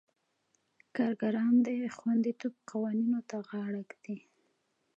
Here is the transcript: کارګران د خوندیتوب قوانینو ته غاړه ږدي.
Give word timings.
کارګران 0.95 1.53
د 1.65 1.67
خوندیتوب 1.97 2.53
قوانینو 2.69 3.19
ته 3.29 3.37
غاړه 3.47 3.81
ږدي. 3.89 4.17